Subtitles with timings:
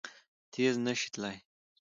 [0.51, 1.35] تېز نه شي تلای!